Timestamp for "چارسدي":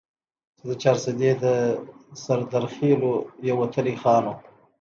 0.81-1.31